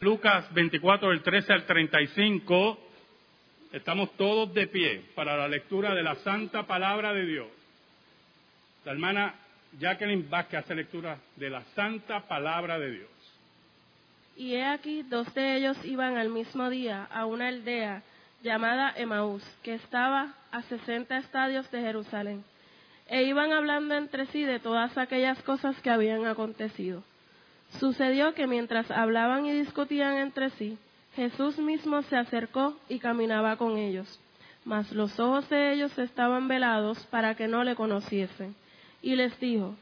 [0.00, 2.78] Lucas 24, del 13 al 35.
[3.72, 7.48] Estamos todos de pie para la lectura de la santa palabra de Dios.
[8.86, 9.34] La hermana
[9.78, 13.10] Jacqueline Vázquez hace lectura de la santa palabra de Dios.
[14.36, 18.02] Y he aquí, dos de ellos iban al mismo día a una aldea
[18.42, 22.42] llamada Emaús, que estaba a sesenta estadios de Jerusalén,
[23.06, 27.04] e iban hablando entre sí de todas aquellas cosas que habían acontecido.
[27.78, 30.76] Sucedió que mientras hablaban y discutían entre sí,
[31.14, 34.20] Jesús mismo se acercó y caminaba con ellos,
[34.64, 38.54] mas los ojos de ellos estaban velados para que no le conociesen.
[39.02, 39.74] Y les dijo,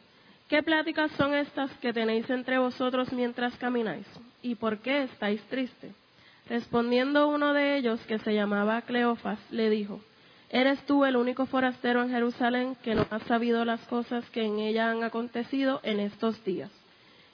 [0.49, 4.07] ¿qué pláticas son estas que tenéis entre vosotros mientras camináis?
[4.43, 5.93] ¿Y por qué estáis tristes?
[6.49, 10.01] Respondiendo uno de ellos, que se llamaba Cleofas, le dijo,
[10.51, 14.59] ¿Eres tú el único forastero en Jerusalén que no has sabido las cosas que en
[14.59, 16.71] ella han acontecido en estos días?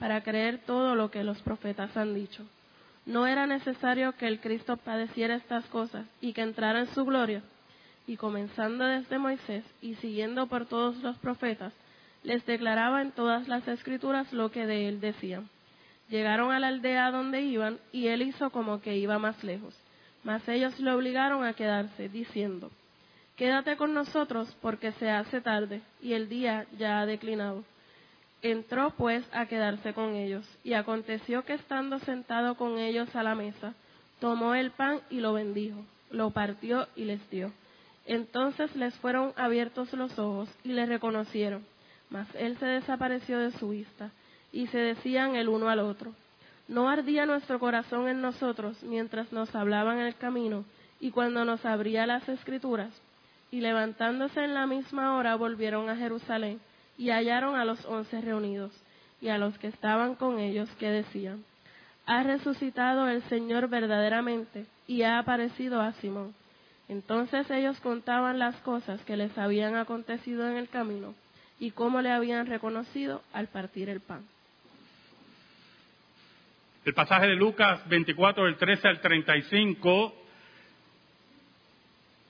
[0.00, 2.44] para creer todo lo que los profetas han dicho.
[3.06, 7.42] ¿No era necesario que el Cristo padeciera estas cosas y que entrara en su gloria?
[8.08, 11.72] Y comenzando desde Moisés y siguiendo por todos los profetas,
[12.24, 15.48] les declaraba en todas las escrituras lo que de él decían.
[16.08, 19.80] Llegaron a la aldea donde iban y él hizo como que iba más lejos
[20.22, 22.70] mas ellos le obligaron a quedarse, diciendo,
[23.36, 27.64] Quédate con nosotros porque se hace tarde y el día ya ha declinado.
[28.42, 33.34] Entró pues a quedarse con ellos, y aconteció que estando sentado con ellos a la
[33.34, 33.74] mesa,
[34.18, 37.52] tomó el pan y lo bendijo, lo partió y les dio.
[38.06, 41.64] Entonces les fueron abiertos los ojos y le reconocieron,
[42.08, 44.10] mas él se desapareció de su vista,
[44.52, 46.12] y se decían el uno al otro,
[46.70, 50.64] ¿No ardía nuestro corazón en nosotros mientras nos hablaban en el camino
[51.00, 52.92] y cuando nos abría las escrituras?
[53.50, 56.60] Y levantándose en la misma hora volvieron a Jerusalén
[57.00, 58.70] y hallaron a los once reunidos
[59.22, 61.42] y a los que estaban con ellos que decían,
[62.04, 66.34] ha resucitado el Señor verdaderamente y ha aparecido a Simón.
[66.90, 71.14] Entonces ellos contaban las cosas que les habían acontecido en el camino
[71.58, 74.22] y cómo le habían reconocido al partir el pan.
[76.84, 80.14] El pasaje de Lucas 24, del 13 al 35,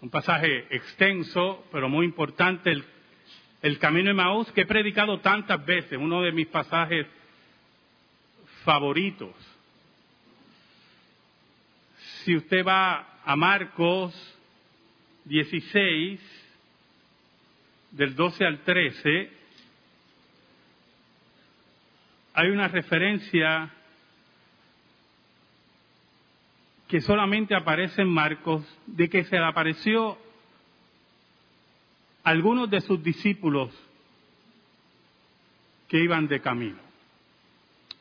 [0.03, 2.85] un pasaje extenso, pero muy importante, el,
[3.79, 7.07] camino de Maús, que he predicado tantas veces, uno de mis pasajes
[8.65, 9.35] favoritos.
[12.25, 14.15] Si usted va a Marcos
[15.25, 16.21] 16,
[17.93, 19.31] del 12 al 13,
[22.35, 23.71] hay una referencia
[26.89, 30.19] que solamente aparece en Marcos, de que se le apareció
[32.23, 33.71] algunos de sus discípulos
[35.89, 36.79] que iban de camino.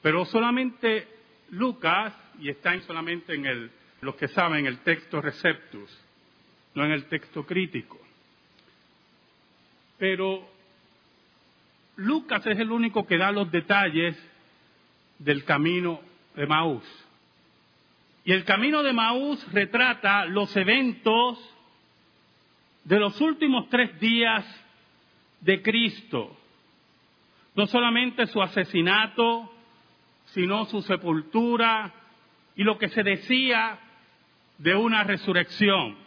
[0.02, 1.07] Pero solamente
[1.52, 3.72] Lucas, y está solamente en el,
[4.02, 5.90] los que saben, el texto receptus,
[6.75, 8.00] no en el texto crítico.
[9.97, 10.47] Pero
[11.97, 14.18] Lucas es el único que da los detalles
[15.18, 16.00] del camino
[16.35, 16.84] de Maús.
[18.24, 21.38] Y el camino de Maús retrata los eventos
[22.90, 24.44] de los últimos tres días
[25.41, 26.36] de Cristo.
[27.53, 29.53] No solamente su asesinato,
[30.34, 31.94] sino su sepultura
[32.56, 33.78] y lo que se decía
[34.58, 35.97] de una resurrección.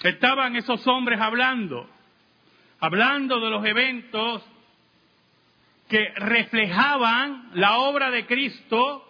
[0.00, 1.90] Estaban esos hombres hablando,
[2.78, 4.48] hablando de los eventos
[5.88, 9.04] que reflejaban la obra de Cristo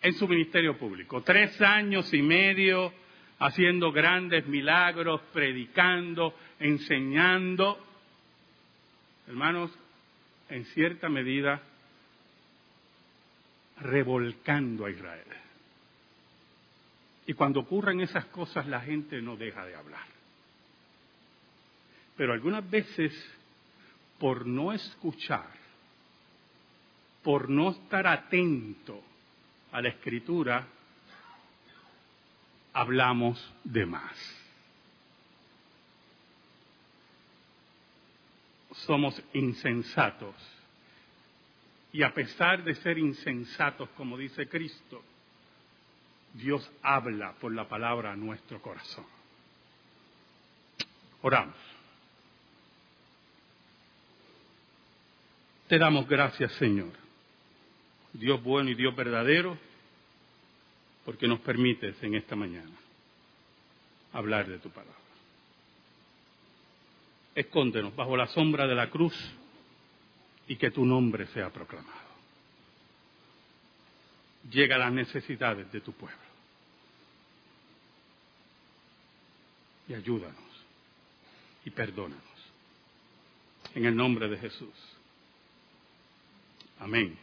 [0.00, 1.20] en su ministerio público.
[1.22, 3.02] Tres años y medio
[3.42, 7.76] haciendo grandes milagros, predicando, enseñando.
[9.26, 9.72] Hermanos,
[10.48, 11.60] en cierta medida,
[13.80, 15.26] revolcando a Israel.
[17.26, 20.06] Y cuando ocurren esas cosas la gente no deja de hablar.
[22.16, 23.12] Pero algunas veces,
[24.20, 25.50] por no escuchar,
[27.24, 29.02] por no estar atento
[29.72, 30.64] a la escritura,
[32.72, 34.16] hablamos de más.
[38.86, 40.34] Somos insensatos.
[41.92, 45.02] Y a pesar de ser insensatos, como dice Cristo,
[46.32, 49.04] Dios habla por la palabra a nuestro corazón.
[51.20, 51.56] Oramos.
[55.68, 56.92] Te damos gracias, Señor,
[58.12, 59.56] Dios bueno y Dios verdadero,
[61.04, 62.76] porque nos permites en esta mañana
[64.12, 64.94] hablar de tu palabra.
[67.34, 69.14] Escóndenos bajo la sombra de la cruz
[70.46, 72.02] y que tu nombre sea proclamado.
[74.50, 76.18] Llega a las necesidades de tu pueblo.
[79.88, 80.52] Y ayúdanos
[81.64, 82.22] y perdónanos.
[83.74, 84.74] En el nombre de Jesús.
[86.80, 87.16] Amén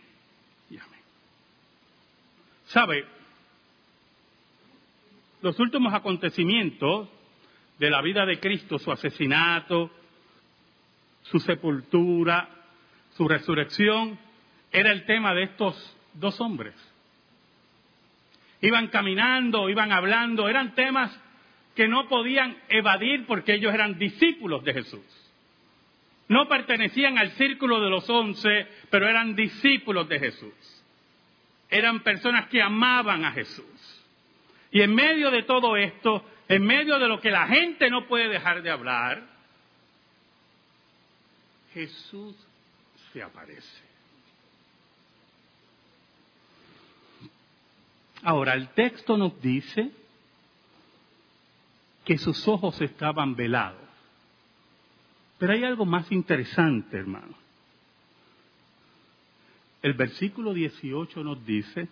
[0.70, 1.02] y amén.
[2.68, 3.19] ¿Sabe?
[5.42, 7.08] Los últimos acontecimientos
[7.78, 9.90] de la vida de Cristo, su asesinato,
[11.24, 12.50] su sepultura,
[13.12, 14.20] su resurrección,
[14.72, 16.76] era el tema de estos dos hombres.
[18.62, 21.18] Iban caminando, iban hablando, eran temas
[21.76, 25.06] que no podían evadir porque ellos eran discípulos de Jesús.
[26.28, 30.84] No pertenecían al círculo de los once, pero eran discípulos de Jesús.
[31.70, 33.99] Eran personas que amaban a Jesús.
[34.72, 38.28] Y en medio de todo esto, en medio de lo que la gente no puede
[38.28, 39.24] dejar de hablar,
[41.74, 42.36] Jesús
[43.12, 43.90] se aparece.
[48.24, 49.92] Ahora, el texto nos dice
[52.04, 53.88] que sus ojos estaban velados.
[55.38, 57.36] Pero hay algo más interesante, hermano.
[59.82, 61.88] El versículo 18 nos dice,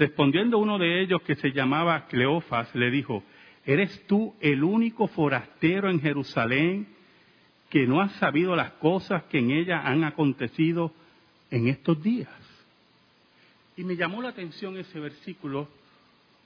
[0.00, 3.22] respondiendo uno de ellos que se llamaba Cleofas, le dijo,
[3.66, 6.88] ¿eres tú el único forastero en Jerusalén
[7.68, 10.90] que no has sabido las cosas que en ella han acontecido
[11.50, 12.30] en estos días?
[13.76, 15.68] Y me llamó la atención ese versículo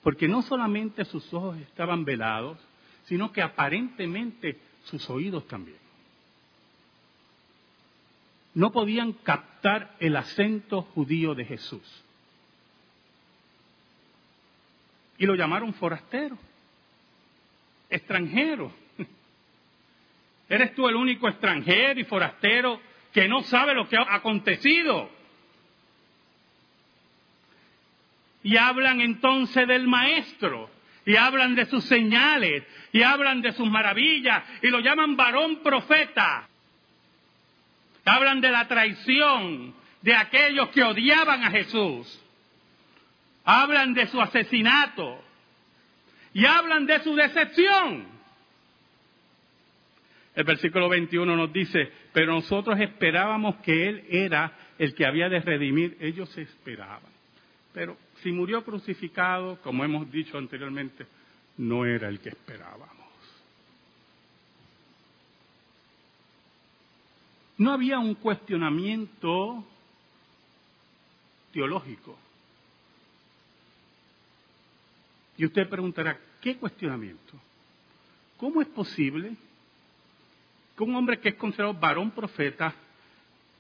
[0.03, 2.59] porque no solamente sus ojos estaban velados,
[3.05, 5.79] sino que aparentemente sus oídos también
[8.53, 12.04] no podían captar el acento judío de Jesús.
[15.19, 16.37] Y lo llamaron forastero,
[17.89, 18.73] extranjero.
[20.49, 22.81] ¿Eres tú el único extranjero y forastero
[23.13, 25.11] que no sabe lo que ha acontecido?
[28.43, 30.69] Y hablan entonces del maestro,
[31.07, 36.49] y hablan de sus señales, y hablan de sus maravillas, y lo llaman varón profeta.
[38.05, 42.21] Hablan de la traición de aquellos que odiaban a Jesús.
[43.45, 45.23] Hablan de su asesinato.
[46.33, 48.15] Y hablan de su decepción.
[50.35, 55.41] El versículo 21 nos dice, pero nosotros esperábamos que Él era el que había de
[55.41, 55.97] redimir.
[56.01, 57.13] Ellos esperaban.
[57.73, 61.07] Pero si murió crucificado, como hemos dicho anteriormente,
[61.59, 62.95] no era el que esperábamos.
[67.59, 69.65] No había un cuestionamiento
[71.53, 72.19] teológico.
[75.37, 77.41] Y usted preguntará, ¿qué cuestionamiento?
[78.37, 79.35] ¿Cómo es posible
[80.77, 82.75] que un hombre que es considerado varón profeta,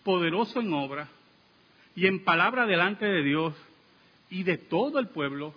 [0.02, 1.08] poderoso en obra
[1.96, 3.54] y en palabra delante de Dios
[4.30, 5.54] y de todo el pueblo,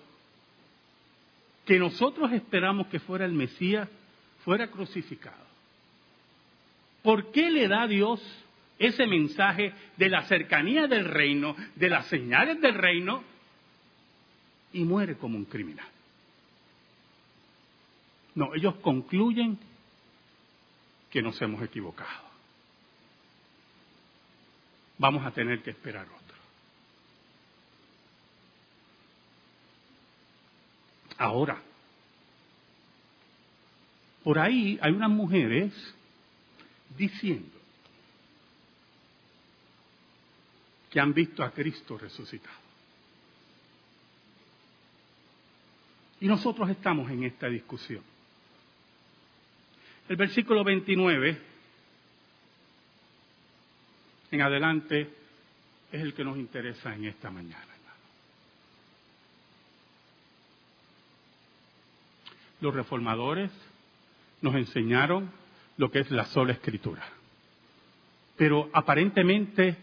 [1.66, 3.90] que nosotros esperamos que fuera el Mesías,
[4.44, 5.46] fuera crucificado?
[7.04, 8.22] ¿Por qué le da Dios
[8.80, 13.24] ese mensaje de la cercanía del reino, de las señales del reino,
[14.74, 15.88] y muere como un criminal?
[18.38, 19.58] No, ellos concluyen
[21.10, 22.27] que nos hemos equivocado.
[25.00, 26.38] Vamos a tener que esperar otro.
[31.17, 31.60] Ahora,
[34.24, 35.74] por ahí hay unas mujeres
[36.96, 37.58] diciendo
[40.91, 42.60] que han visto a Cristo resucitado.
[46.20, 48.03] Y nosotros estamos en esta discusión.
[50.10, 51.38] El versículo 29
[54.32, 55.10] en adelante
[55.92, 57.78] es el que nos interesa en esta mañana.
[62.62, 63.52] los reformadores
[64.42, 65.30] nos enseñaron
[65.78, 67.04] lo que es la sola escritura.
[68.36, 69.78] Pero aparentemente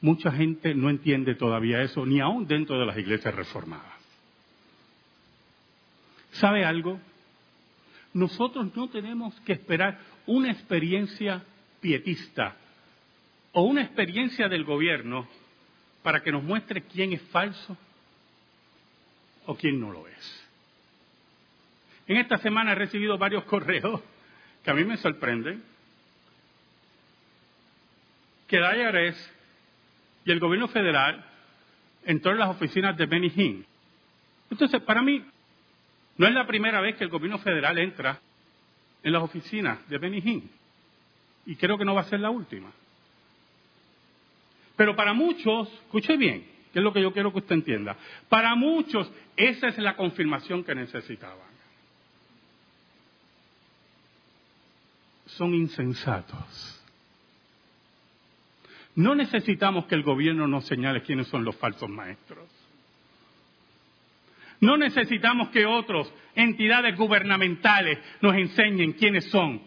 [0.00, 3.94] mucha gente no entiende todavía eso, ni aún dentro de las iglesias reformadas.
[6.32, 7.00] ¿Sabe algo?
[8.16, 11.44] Nosotros no tenemos que esperar una experiencia
[11.82, 12.56] pietista
[13.52, 15.28] o una experiencia del gobierno
[16.02, 17.76] para que nos muestre quién es falso
[19.44, 20.48] o quién no lo es.
[22.06, 24.00] En esta semana he recibido varios correos
[24.64, 25.62] que a mí me sorprenden,
[28.48, 29.30] que IRS
[30.24, 31.22] y el gobierno federal
[32.06, 33.66] entró en las oficinas de Benny Hinn.
[34.50, 35.22] Entonces, para mí,
[36.18, 38.20] no es la primera vez que el gobierno federal entra
[39.02, 40.50] en las oficinas de Benny Hinn.
[41.44, 42.72] Y creo que no va a ser la última.
[44.76, 47.96] Pero para muchos, escuche bien, que es lo que yo quiero que usted entienda,
[48.28, 51.46] para muchos esa es la confirmación que necesitaban.
[55.26, 56.72] Son insensatos.
[58.94, 62.48] No necesitamos que el gobierno nos señale quiénes son los falsos maestros.
[64.60, 69.60] No necesitamos que otras entidades gubernamentales nos enseñen quiénes son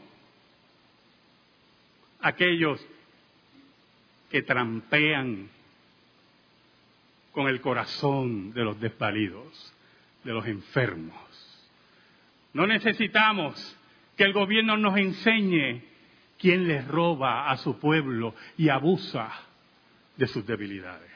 [2.22, 2.86] aquellos
[4.30, 5.50] que trampean
[7.32, 9.74] con el corazón de los desvalidos,
[10.24, 11.16] de los enfermos.
[12.54, 13.78] No necesitamos
[14.18, 15.84] que el gobierno nos enseñe
[16.40, 19.32] quién les roba a su pueblo y abusa
[20.18, 21.10] de sus debilidades.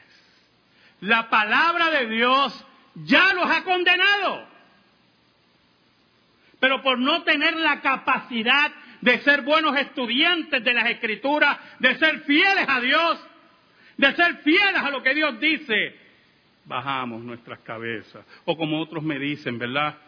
[1.00, 4.46] La palabra de Dios ya los ha condenado.
[6.60, 12.20] Pero por no tener la capacidad de ser buenos estudiantes de las escrituras, de ser
[12.20, 13.20] fieles a Dios,
[13.98, 15.94] de ser fieles a lo que Dios dice,
[16.64, 18.24] bajamos nuestras cabezas.
[18.46, 19.98] O como otros me dicen, ¿verdad?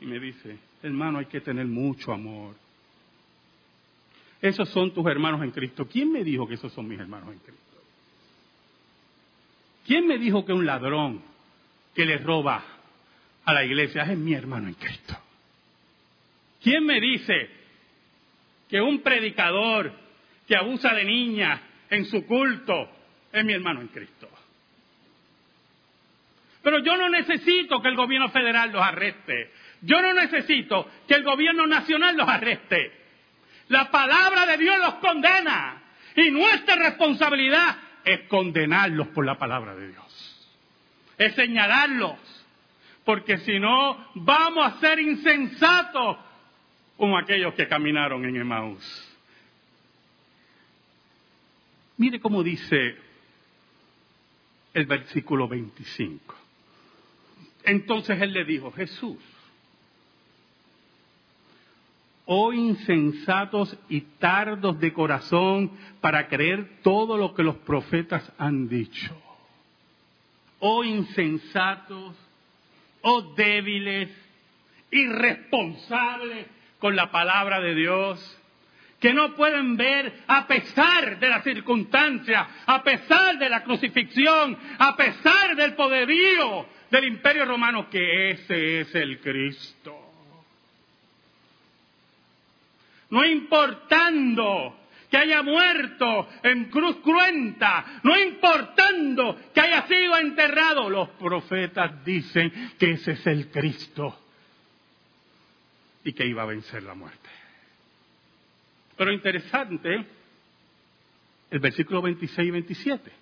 [0.00, 2.54] Y me dice, hermano, hay que tener mucho amor.
[4.42, 5.86] Esos son tus hermanos en Cristo.
[5.86, 7.60] ¿Quién me dijo que esos son mis hermanos en Cristo?
[9.86, 11.29] ¿Quién me dijo que un ladrón
[11.94, 12.62] que le roba
[13.44, 15.16] a la iglesia es mi hermano en Cristo?
[16.62, 17.50] ¿Quién me dice
[18.68, 19.92] que un predicador
[20.46, 22.90] que abusa de niñas en su culto
[23.32, 24.28] es mi hermano en Cristo?
[26.62, 29.50] Pero yo no necesito que el gobierno federal los arreste.
[29.82, 32.92] Yo no necesito que el gobierno nacional los arreste.
[33.68, 35.82] La palabra de Dios los condena.
[36.16, 40.09] Y nuestra responsabilidad es condenarlos por la palabra de Dios.
[41.20, 42.16] Es señalarlos.
[43.04, 46.16] Porque si no, vamos a ser insensatos
[46.96, 49.06] como aquellos que caminaron en Emaús.
[51.98, 52.96] Mire cómo dice
[54.72, 56.34] el versículo 25.
[57.64, 59.18] Entonces él le dijo, Jesús,
[62.24, 69.14] oh insensatos y tardos de corazón para creer todo lo que los profetas han dicho.
[70.60, 72.16] Oh insensatos,
[73.02, 74.10] oh débiles,
[74.90, 76.46] irresponsables
[76.78, 78.38] con la palabra de Dios,
[79.00, 84.94] que no pueden ver a pesar de las circunstancias, a pesar de la crucifixión, a
[84.96, 89.96] pesar del poderío del imperio romano, que ese es el Cristo.
[93.08, 94.76] No importando
[95.10, 102.72] que haya muerto en cruz cruenta, no importando que haya sido enterrado, los profetas dicen
[102.78, 104.18] que ese es el Cristo
[106.04, 107.28] y que iba a vencer la muerte.
[108.96, 110.06] Pero interesante
[111.50, 113.12] el versículo 26 y 27.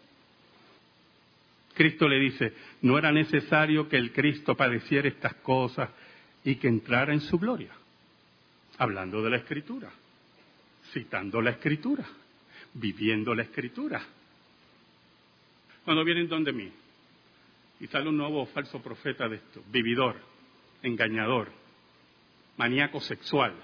[1.75, 2.52] Cristo le dice,
[2.83, 5.88] no era necesario que el Cristo padeciera estas cosas
[6.45, 7.71] y que entrara en su gloria
[8.78, 9.90] hablando de la escritura,
[10.92, 12.07] citando la escritura,
[12.75, 14.02] viviendo la escritura.
[15.85, 16.73] Cuando vienen donde mí
[17.80, 20.16] y sale un nuevo falso profeta de esto, vividor,
[20.83, 21.50] engañador,
[22.57, 23.54] maníaco sexual,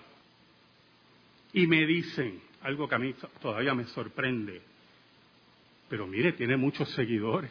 [1.53, 4.63] y me dicen algo que a mí todavía me sorprende,
[5.89, 7.51] pero mire, tiene muchos seguidores.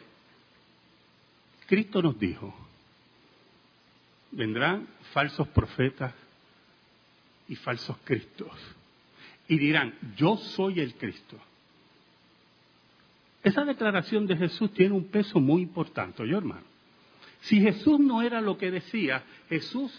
[1.66, 2.54] Cristo nos dijo,
[4.32, 6.12] vendrán falsos profetas
[7.48, 8.50] y falsos cristos.
[9.48, 11.38] Y dirán, yo soy el Cristo.
[13.42, 16.64] Esa declaración de Jesús tiene un peso muy importante, yo hermano.
[17.42, 19.92] Si Jesús no era lo que decía, Jesús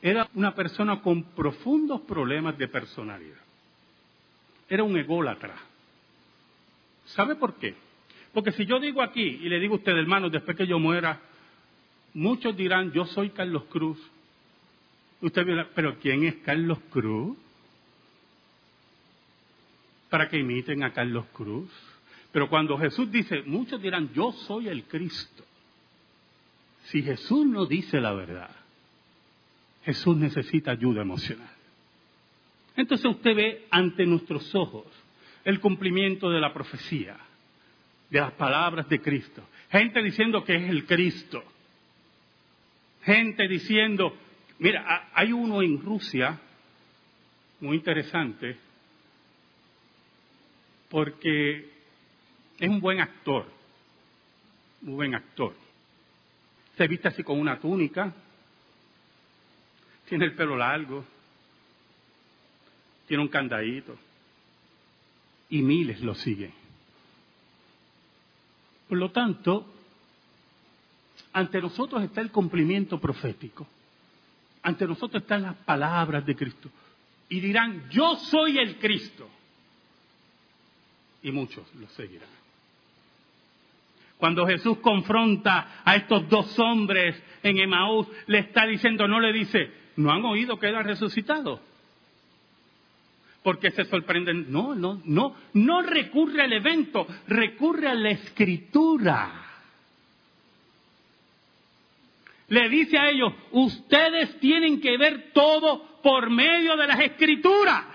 [0.00, 3.38] era una persona con profundos problemas de personalidad.
[4.68, 5.56] Era un ególatra.
[7.06, 7.74] ¿Sabe por qué?
[8.32, 11.20] Porque si yo digo aquí y le digo a usted, hermano, después que yo muera,
[12.14, 13.98] muchos dirán, yo soy Carlos Cruz,
[15.22, 17.36] Usted dirá, pero ¿quién es Carlos Cruz?
[20.12, 21.70] Para que imiten a Carlos Cruz.
[22.32, 25.42] Pero cuando Jesús dice, muchos dirán, yo soy el Cristo.
[26.84, 28.54] Si Jesús no dice la verdad,
[29.86, 31.48] Jesús necesita ayuda emocional.
[32.76, 34.84] Entonces usted ve ante nuestros ojos
[35.46, 37.16] el cumplimiento de la profecía,
[38.10, 39.42] de las palabras de Cristo.
[39.70, 41.42] Gente diciendo que es el Cristo.
[43.02, 44.14] Gente diciendo,
[44.58, 46.38] mira, hay uno en Rusia
[47.60, 48.71] muy interesante
[50.92, 51.70] porque
[52.58, 53.46] es un buen actor,
[54.82, 55.54] muy buen actor.
[56.76, 58.12] Se viste así con una túnica,
[60.06, 61.02] tiene el pelo largo,
[63.08, 63.96] tiene un candadito
[65.48, 66.52] y miles lo siguen.
[68.86, 69.66] Por lo tanto,
[71.32, 73.66] ante nosotros está el cumplimiento profético,
[74.62, 76.68] ante nosotros están las palabras de Cristo
[77.30, 79.30] y dirán, yo soy el Cristo.
[81.22, 82.28] Y muchos lo seguirán.
[84.22, 89.72] Cuando Jesús confronta a estos dos hombres en Emaús, le está diciendo, no le dice,
[89.96, 91.60] ¿no han oído que él ha resucitado?
[93.42, 94.52] Porque se sorprenden.
[94.52, 99.42] No, no, no, no recurre al evento, recurre a la escritura.
[102.46, 107.86] Le dice a ellos, ustedes tienen que ver todo por medio de las escrituras.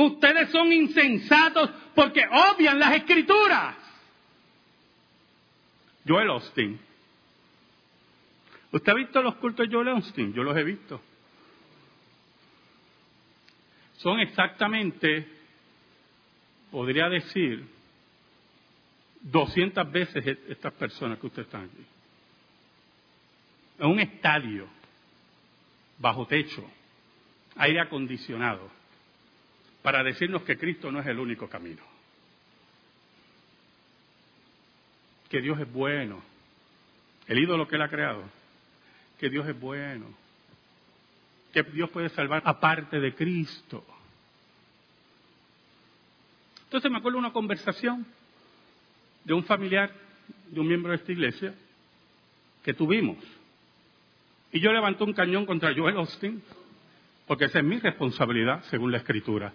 [0.00, 3.76] Ustedes son insensatos porque obvian las escrituras.
[6.08, 6.80] Joel Austin.
[8.72, 10.32] ¿Usted ha visto los cultos de Joel Austin?
[10.32, 11.02] Yo los he visto.
[13.98, 15.28] Son exactamente,
[16.70, 17.68] podría decir,
[19.20, 21.84] 200 veces e-, estas personas que ustedes están aquí.
[23.80, 24.66] En un estadio,
[25.98, 26.66] bajo techo,
[27.56, 28.79] aire acondicionado,
[29.82, 31.82] para decirnos que Cristo no es el único camino.
[35.28, 36.22] Que Dios es bueno.
[37.26, 38.24] El ídolo que Él ha creado.
[39.18, 40.06] Que Dios es bueno
[41.52, 43.84] que Dios puede salvar aparte de Cristo.
[46.64, 48.06] Entonces me acuerdo una conversación
[49.24, 49.92] de un familiar,
[50.48, 51.54] de un miembro de esta iglesia,
[52.62, 53.18] que tuvimos.
[54.52, 56.42] Y yo levanté un cañón contra Joel Austin,
[57.26, 59.52] porque esa es mi responsabilidad, según la Escritura.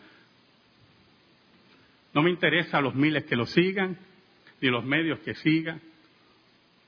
[2.15, 3.95] No me interesa los miles que lo sigan,
[4.59, 5.79] ni los medios que sigan,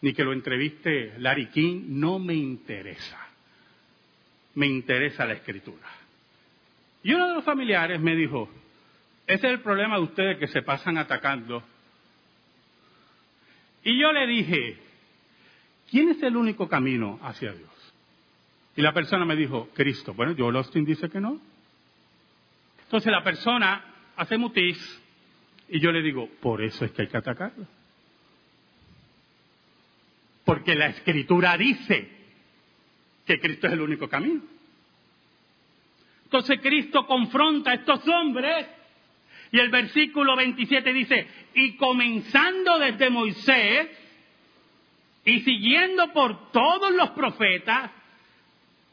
[0.02, 3.28] ni que lo entreviste Larry King, no me interesa
[4.58, 5.88] me interesa la escritura.
[7.04, 8.50] Y uno de los familiares me dijo,
[9.28, 11.62] ese es el problema de ustedes que se pasan atacando.
[13.84, 14.78] Y yo le dije,
[15.92, 17.70] ¿quién es el único camino hacia Dios?
[18.76, 20.16] Y la persona me dijo, Cristo.
[20.16, 21.40] Bueno, Joel Austin dice que no.
[22.86, 23.86] Entonces la persona
[24.16, 24.80] hace mutis
[25.70, 27.66] y yo le digo, por eso es que hay que atacarlo.
[30.46, 32.10] Porque la escritura dice
[33.26, 34.42] que Cristo es el único camino.
[36.24, 38.66] Entonces Cristo confronta a estos hombres
[39.52, 43.88] y el versículo 27 dice, y comenzando desde Moisés
[45.26, 47.92] y siguiendo por todos los profetas,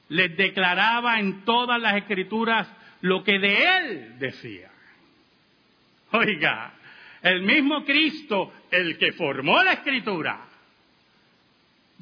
[0.09, 2.69] les declaraba en todas las escrituras
[3.01, 4.74] lo que de él decía.
[6.19, 6.73] Oiga,
[7.23, 10.47] el mismo Cristo, el que formó la escritura,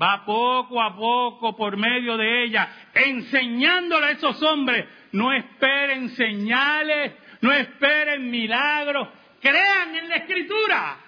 [0.01, 7.13] va poco a poco por medio de ella, enseñándole a esos hombres, no esperen señales,
[7.41, 9.09] no esperen milagros,
[9.41, 10.99] crean en la escritura,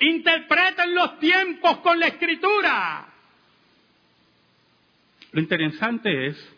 [0.00, 3.06] interpreten los tiempos con la escritura.
[5.30, 6.56] Lo interesante es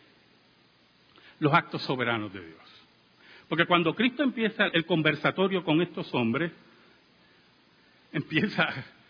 [1.37, 2.80] los actos soberanos de Dios.
[3.51, 6.53] Porque cuando Cristo empieza el conversatorio con estos hombres,
[8.13, 8.65] empieza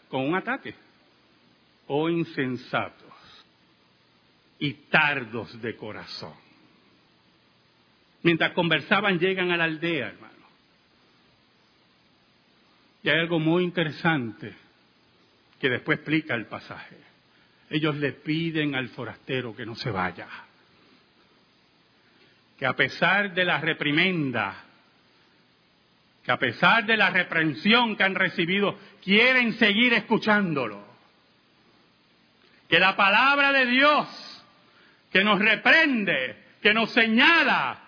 [0.09, 0.73] con un ataque
[1.85, 3.13] oh insensatos
[4.57, 6.33] y tardos de corazón.
[8.23, 10.47] Mientras conversaban llegan a la aldea, hermano.
[13.03, 14.55] Y hay algo muy interesante
[15.59, 16.97] que después explica el pasaje.
[17.69, 20.27] Ellos le piden al forastero que no se vaya.
[22.61, 24.53] Que a pesar de la reprimenda,
[26.23, 30.85] que a pesar de la reprensión que han recibido, quieren seguir escuchándolo
[32.69, 34.43] que la palabra de Dios
[35.11, 37.81] que nos reprende, que nos señala,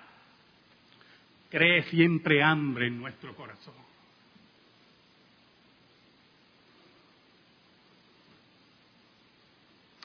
[1.52, 3.76] cree siempre hambre en nuestro corazón.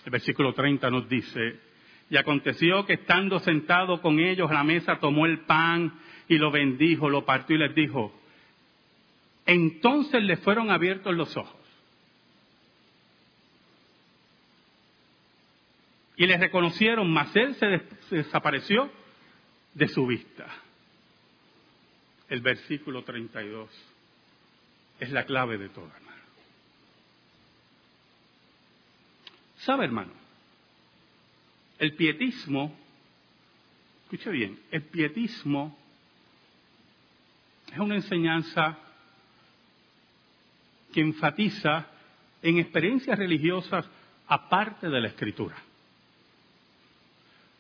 [0.05, 1.68] El versículo 30 nos dice,
[2.11, 5.93] Y aconteció que estando sentado con ellos a la mesa, tomó el pan
[6.29, 8.13] y lo bendijo, lo partió y les dijo,
[9.49, 11.57] entonces le fueron abiertos los ojos.
[16.17, 17.81] Y le reconocieron, mas él se,
[18.15, 18.91] desapareció
[19.73, 20.47] de su vista.
[22.29, 23.71] El versículo 32
[25.01, 26.23] es la clave de todo, hermano.
[29.59, 30.18] ¿Sabe, hermano?
[31.79, 32.77] El pietismo,
[34.05, 35.79] escuche bien, el pietismo
[37.73, 38.79] es una enseñanza
[40.93, 41.87] que enfatiza
[42.43, 43.89] en experiencias religiosas
[44.27, 45.57] aparte de la escritura.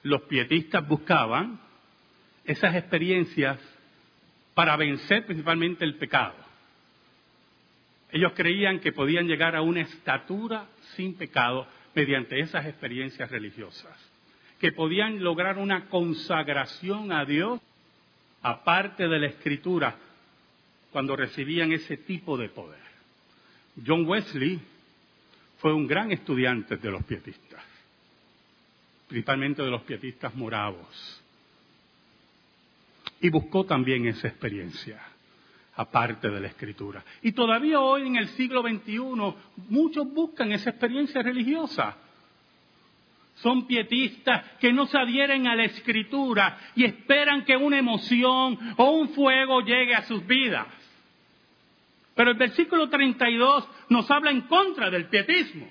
[0.03, 1.61] Los pietistas buscaban
[2.45, 3.59] esas experiencias
[4.55, 6.35] para vencer principalmente el pecado.
[8.11, 14.08] Ellos creían que podían llegar a una estatura sin pecado mediante esas experiencias religiosas,
[14.59, 17.61] que podían lograr una consagración a Dios
[18.43, 19.97] aparte de la escritura
[20.93, 22.81] cuando recibían ese tipo de poder.
[23.87, 24.61] John Wesley
[25.59, 27.63] fue un gran estudiante de los pietistas,
[29.07, 31.23] principalmente de los pietistas moravos,
[33.21, 35.01] y buscó también esa experiencia,
[35.75, 37.05] aparte de la escritura.
[37.23, 39.01] Y todavía hoy en el siglo XXI
[39.69, 41.97] muchos buscan esa experiencia religiosa.
[43.43, 48.91] Son pietistas que no se adhieren a la escritura y esperan que una emoción o
[48.91, 50.67] un fuego llegue a sus vidas.
[52.17, 55.69] Pero el versículo 32 nos habla en contra del pietismo.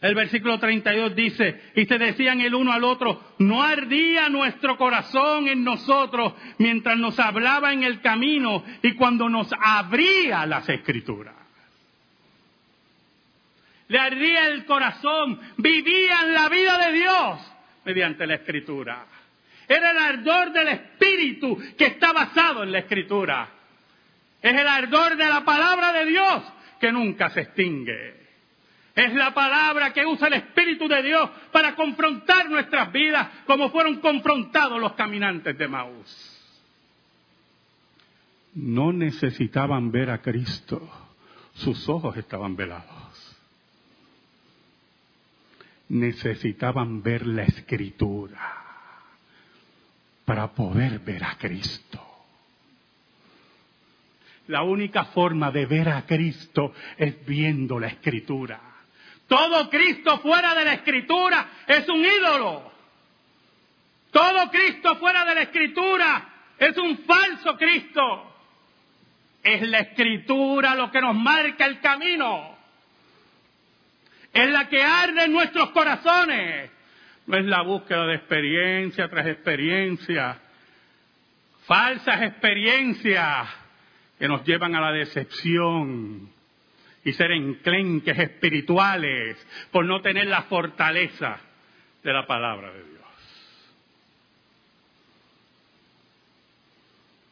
[0.00, 5.48] El versículo 32 dice, y se decían el uno al otro, no ardía nuestro corazón
[5.48, 11.43] en nosotros mientras nos hablaba en el camino y cuando nos abría las escrituras.
[13.94, 17.52] Le ardía el corazón, vivían la vida de Dios
[17.84, 19.06] mediante la escritura.
[19.68, 23.48] Era el ardor del espíritu que está basado en la escritura.
[24.42, 26.42] Es el ardor de la palabra de Dios
[26.80, 28.16] que nunca se extingue.
[28.96, 34.00] Es la palabra que usa el Espíritu de Dios para confrontar nuestras vidas como fueron
[34.00, 36.60] confrontados los caminantes de Maús.
[38.54, 40.82] No necesitaban ver a Cristo,
[41.52, 42.93] sus ojos estaban velados.
[45.94, 48.64] Necesitaban ver la escritura
[50.24, 52.00] para poder ver a Cristo.
[54.48, 58.60] La única forma de ver a Cristo es viendo la escritura.
[59.28, 62.72] Todo Cristo fuera de la escritura es un ídolo.
[64.10, 66.28] Todo Cristo fuera de la escritura
[66.58, 68.36] es un falso Cristo.
[69.44, 72.53] Es la escritura lo que nos marca el camino.
[74.34, 76.70] Es la que arde en nuestros corazones.
[77.26, 80.40] No es la búsqueda de experiencia tras experiencia.
[81.66, 83.48] Falsas experiencias
[84.18, 86.28] que nos llevan a la decepción
[87.04, 89.38] y ser enclenques espirituales
[89.70, 91.38] por no tener la fortaleza
[92.02, 92.94] de la palabra de Dios.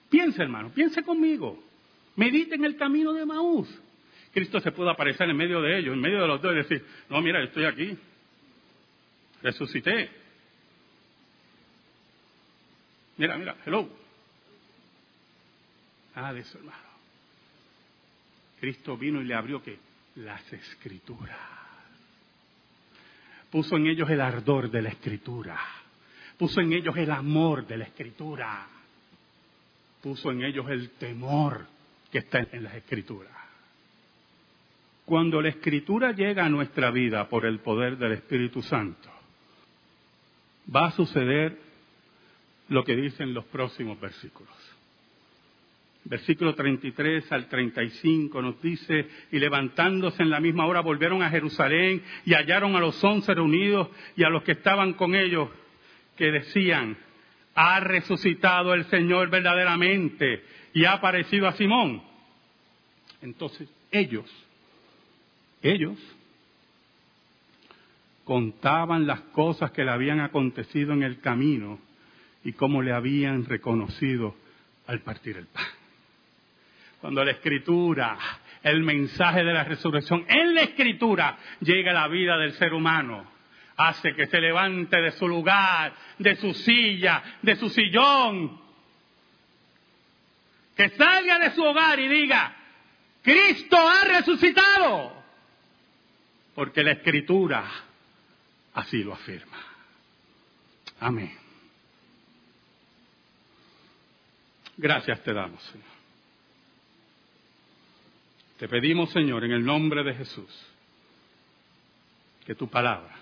[0.08, 1.62] Piense, hermano, piense conmigo.
[2.14, 3.81] Medite en el camino de Maús.
[4.32, 6.84] Cristo se pudo aparecer en medio de ellos, en medio de los dos y decir,
[7.10, 7.98] no, mira, estoy aquí.
[9.42, 10.10] Resucité.
[13.18, 13.88] Mira, mira, hello.
[16.16, 16.78] Nada de eso, hermano.
[18.58, 19.78] Cristo vino y le abrió que
[20.16, 21.38] las escrituras.
[23.50, 25.58] Puso en ellos el ardor de la escritura.
[26.38, 28.66] Puso en ellos el amor de la escritura.
[30.00, 31.66] Puso en ellos el temor
[32.10, 33.41] que está en las escrituras.
[35.04, 39.10] Cuando la escritura llega a nuestra vida por el poder del Espíritu Santo,
[40.74, 41.58] va a suceder
[42.68, 44.72] lo que dicen los próximos versículos
[46.04, 52.02] versículo 33 al 35 nos dice, y levantándose en la misma hora volvieron a Jerusalén
[52.24, 55.48] y hallaron a los once reunidos y a los que estaban con ellos,
[56.16, 56.96] que decían,
[57.54, 60.42] ha resucitado el Señor verdaderamente
[60.74, 62.02] y ha aparecido a Simón.
[63.20, 64.30] Entonces ellos,
[65.62, 65.98] ellos
[68.24, 71.78] contaban las cosas que le habían acontecido en el camino
[72.44, 74.34] y cómo le habían reconocido
[74.86, 75.64] al partir el pan.
[77.00, 78.16] Cuando la escritura,
[78.62, 83.24] el mensaje de la resurrección, en la escritura llega a la vida del ser humano,
[83.76, 88.60] hace que se levante de su lugar, de su silla, de su sillón,
[90.76, 92.54] que salga de su hogar y diga,
[93.22, 95.21] Cristo ha resucitado,
[96.54, 97.64] porque la escritura
[98.74, 99.58] así lo afirma.
[101.00, 101.36] Amén.
[104.76, 105.92] Gracias te damos, Señor.
[108.58, 110.66] Te pedimos, Señor, en el nombre de Jesús,
[112.46, 113.16] que tu palabra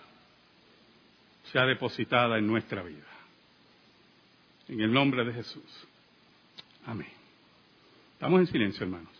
[1.51, 3.07] sea depositada en nuestra vida.
[4.69, 5.87] En el nombre de Jesús.
[6.87, 7.09] Amén.
[8.13, 9.20] Estamos en silencio, hermanos.